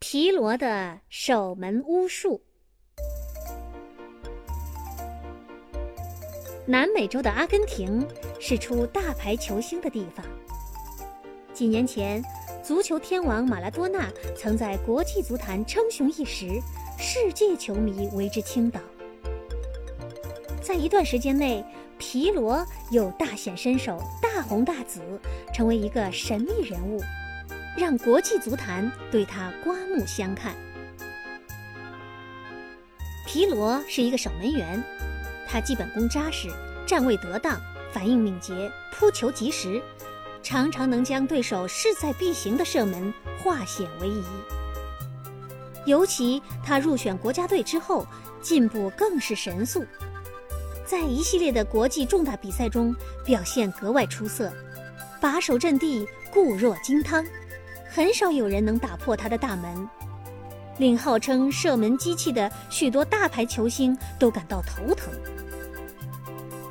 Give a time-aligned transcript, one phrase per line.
[0.00, 2.40] 皮罗的守门巫术。
[6.64, 8.06] 南美洲的阿根廷
[8.38, 10.24] 是出大牌球星的地方。
[11.52, 12.22] 几年前，
[12.62, 16.46] 足球天王马拉多纳曾在国际足坛称雄一时，
[16.96, 18.80] 世界球迷为之倾倒。
[20.62, 21.64] 在一段时间内，
[21.98, 25.00] 皮罗又大显身手，大红大紫，
[25.52, 27.00] 成为一个神秘人物。
[27.78, 30.52] 让国际足坛对他刮目相看。
[33.24, 34.82] 皮罗是一个守门员，
[35.46, 36.48] 他基本功扎实，
[36.84, 37.56] 站位得当，
[37.92, 39.80] 反应敏捷，扑球及时，
[40.42, 44.24] 常常能将对手势在必行的射门化险为夷。
[45.86, 48.04] 尤其他入选国家队之后，
[48.42, 49.86] 进步更是神速，
[50.84, 52.92] 在一系列的国际重大比赛中
[53.24, 54.52] 表现格外出色，
[55.20, 57.24] 把守阵地，固若金汤。
[57.98, 59.88] 很少有人能打破他的大门，
[60.78, 65.12] 令号称射门机器的许多大牌球星都感到头疼。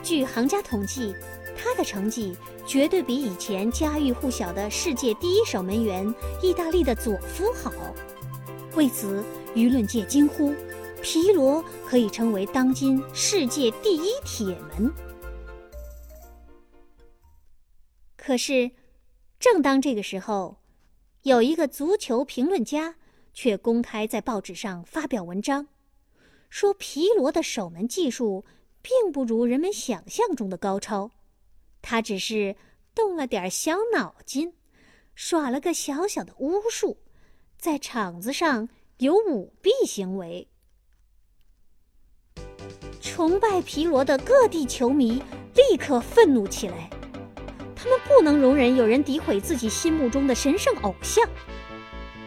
[0.00, 1.12] 据行家统计，
[1.56, 6.06] 他的成绩绝对比以前家喻户晓的世界第一守门员
[6.40, 7.72] 意大利的佐夫好。
[8.76, 9.20] 为此，
[9.56, 10.54] 舆论界惊呼：
[11.02, 14.88] 皮罗可以成为当今世界第一铁门。
[18.16, 18.70] 可是，
[19.40, 20.58] 正当这个时候。
[21.22, 22.96] 有一个足球评论家
[23.34, 25.66] 却公开在报纸上发表文章，
[26.48, 28.44] 说皮罗的守门技术
[28.80, 31.10] 并不如人们想象中的高超，
[31.82, 32.56] 他只是
[32.94, 34.54] 动了点小脑筋，
[35.14, 36.98] 耍了个小小的巫术，
[37.58, 40.48] 在场子上有舞弊行为。
[43.00, 45.22] 崇拜皮罗的各地球迷
[45.54, 46.90] 立刻愤怒起来。
[47.80, 51.24] 他们不能容忍有人诋毁自己心目中的神圣偶像，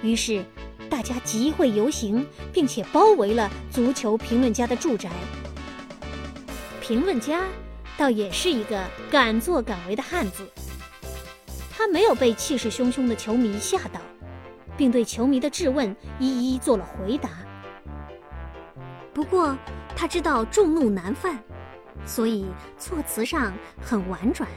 [0.01, 0.45] 于是
[0.89, 5.09] 大家集会游行，并且包围了足球评论家的住宅。
[6.79, 7.41] 评论家
[7.97, 10.47] 倒也是一个敢作敢为的汉子，
[11.69, 13.99] 他没有被气势汹汹的球迷吓倒，
[14.77, 17.29] 并对球迷的质问一一做了回答。
[19.13, 19.57] 不过
[19.97, 21.37] 他知道众怒难犯，
[22.05, 22.45] 所以
[22.79, 23.51] 措辞上
[23.81, 24.47] 很婉转。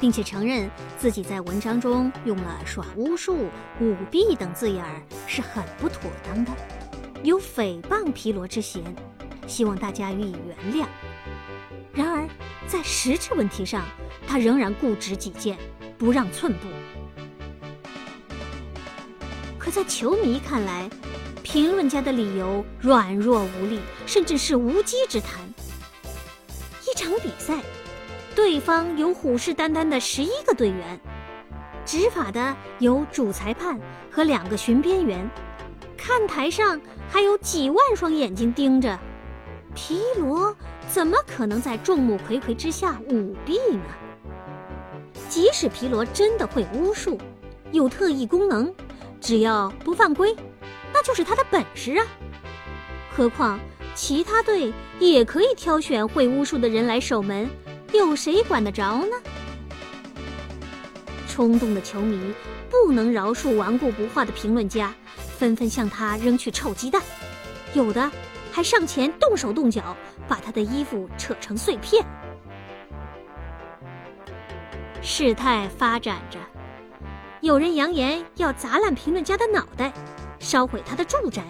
[0.00, 3.48] 并且承认自己在文章中用了耍巫术、
[3.80, 6.52] 舞弊等字眼儿是很不妥当的，
[7.22, 8.82] 有诽谤皮罗之嫌，
[9.46, 10.86] 希望大家予以原谅。
[11.92, 12.28] 然而，
[12.68, 13.84] 在实质问题上，
[14.26, 15.58] 他仍然固执己见，
[15.98, 16.68] 不让寸步。
[19.58, 20.88] 可在球迷看来，
[21.42, 25.40] 评论家的理由软弱无力，甚至是无稽之谈。
[26.88, 27.60] 一场比赛。
[28.38, 31.00] 对方有虎视眈眈的十一个队员，
[31.84, 33.76] 执法的有主裁判
[34.12, 35.28] 和两个巡边员，
[35.96, 38.96] 看台上还有几万双眼睛盯着。
[39.74, 40.56] 皮罗
[40.88, 43.82] 怎么可能在众目睽睽之下舞弊呢？
[45.28, 47.18] 即使皮罗真的会巫术，
[47.72, 48.72] 有特异功能，
[49.20, 50.32] 只要不犯规，
[50.94, 52.06] 那就是他的本事啊。
[53.10, 53.58] 何况
[53.96, 57.50] 其他队也可以挑选会巫术的人来守门。
[57.92, 59.16] 有谁管得着呢？
[61.26, 62.34] 冲动的球迷
[62.68, 64.92] 不能饶恕顽固不化的评论家，
[65.38, 67.00] 纷纷向他扔去臭鸡蛋，
[67.74, 68.10] 有的
[68.50, 72.04] 还上前动手动脚，把他的衣服扯成碎片。
[75.00, 76.38] 事态发展着，
[77.40, 79.92] 有人扬言要砸烂评论家的脑袋，
[80.40, 81.44] 烧毁他的住宅。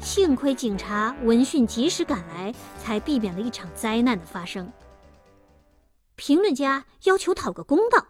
[0.00, 2.52] 幸亏警察闻讯及时赶来，
[2.82, 4.72] 才避免了一场灾难的发生。
[6.14, 8.08] 评论家要求讨个公道，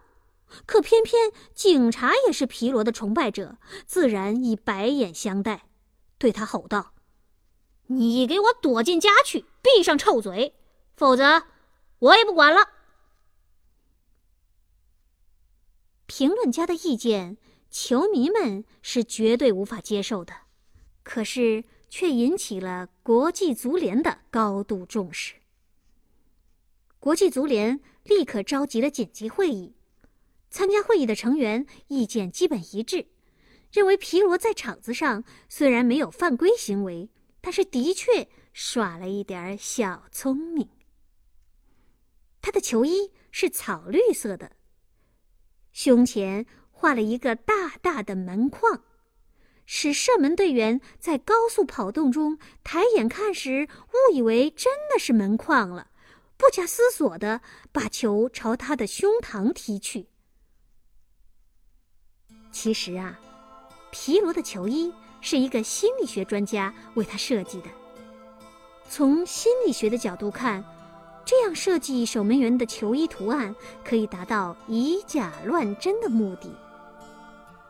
[0.65, 5.65] 可偏偏警察也是皮罗的崇拜者，自然以白眼相待，
[6.17, 6.93] 对他吼道
[7.87, 10.55] ：“你给我躲进家去，闭上臭嘴，
[10.95, 11.43] 否则
[11.99, 12.69] 我也不管了。”
[16.05, 17.37] 评论家的意见，
[17.71, 20.33] 球迷们是绝对无法接受的，
[21.01, 25.35] 可是却引起了国际足联的高度重视。
[26.99, 29.75] 国际足联立刻召集了紧急会议，
[30.49, 33.07] 参加会议的成员意见基本一致，
[33.71, 37.09] 认为皮罗在场子上虽然没有犯规行为，
[37.39, 40.69] 但是的确耍了一点小聪明。
[42.41, 44.51] 他的球衣是草绿色的，
[45.71, 48.83] 胸前画了一个大大的门框，
[49.65, 55.91] 使射门队员在高速跑动中抬眼看时，误以为真的是门框了。
[56.37, 57.41] 不假思索的
[57.71, 60.07] 把球朝他的胸膛踢去。
[62.51, 63.19] 其实啊，
[63.91, 67.69] 皮罗的球衣是一个心理学专家为他设计的。
[68.89, 70.63] 从心理学的角度看，
[71.25, 76.53] 这样设计守门员的球衣图案可以达到以假乱真的目的。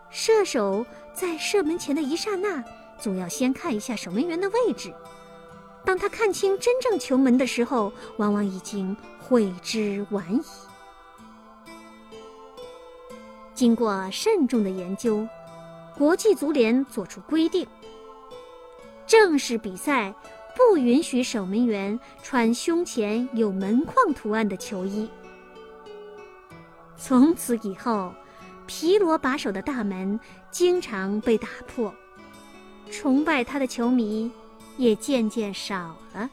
[0.09, 2.63] 射手在射门前的一刹那，
[2.99, 4.93] 总要先看一下守门员的位置。
[5.85, 10.43] 当他看清真正球门的时候，往往已经悔之晚矣。
[13.53, 15.27] 经过慎重的研究，
[15.97, 17.67] 国际足联作出规定：
[19.05, 20.13] 正式比赛
[20.55, 25.09] 不允许守门员穿胸前有门框图案的球衣。
[26.97, 28.13] 从此以后。
[28.65, 30.17] 皮罗把守的大门
[30.49, 31.93] 经常被打破，
[32.89, 34.31] 崇拜他的球迷
[34.77, 36.29] 也渐渐少了。